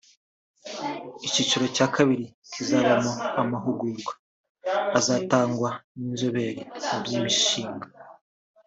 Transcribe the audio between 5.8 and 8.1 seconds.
n’inzobere mu by’imishinga